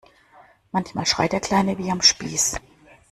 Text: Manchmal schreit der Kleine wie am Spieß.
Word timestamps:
Manchmal 0.71 1.05
schreit 1.05 1.31
der 1.31 1.41
Kleine 1.41 1.77
wie 1.77 1.91
am 1.91 2.01
Spieß. 2.01 2.59